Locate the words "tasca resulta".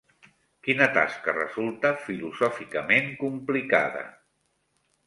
0.95-1.93